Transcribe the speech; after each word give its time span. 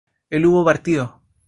él 0.31 0.47
hubo 0.47 0.63
partido 0.65 1.21